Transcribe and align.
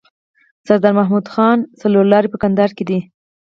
سرداد 0.67 0.95
مدخان 1.13 1.57
څلور 1.81 2.03
لاری 2.11 2.27
په 2.31 2.37
کندهار 2.43 2.69
ښار 2.71 2.77
کي 2.77 2.83
دی. 2.89 2.99